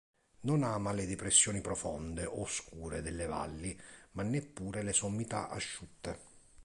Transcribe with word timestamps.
Non 0.39 0.63
ama 0.63 0.93
le 0.93 1.05
depressioni 1.05 1.61
profonde 1.61 2.25
o 2.25 2.39
oscure 2.41 3.03
delle 3.03 3.27
valli, 3.27 3.79
ma 4.13 4.23
neppure 4.23 4.81
le 4.81 4.93
sommità 4.93 5.47
asciutte. 5.47 6.17